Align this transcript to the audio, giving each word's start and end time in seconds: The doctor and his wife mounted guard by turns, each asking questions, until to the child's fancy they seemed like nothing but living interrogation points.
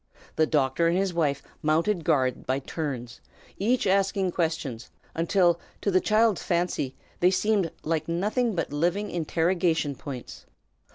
The 0.35 0.47
doctor 0.47 0.87
and 0.87 0.97
his 0.97 1.13
wife 1.13 1.43
mounted 1.61 2.03
guard 2.03 2.47
by 2.47 2.57
turns, 2.57 3.21
each 3.59 3.85
asking 3.85 4.31
questions, 4.31 4.89
until 5.13 5.59
to 5.81 5.91
the 5.91 6.01
child's 6.01 6.41
fancy 6.41 6.95
they 7.19 7.29
seemed 7.29 7.69
like 7.83 8.07
nothing 8.07 8.55
but 8.55 8.73
living 8.73 9.11
interrogation 9.11 9.93
points. 9.93 10.47